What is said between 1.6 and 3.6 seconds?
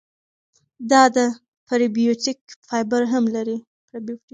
پری بیوټیک فایبر هم لري.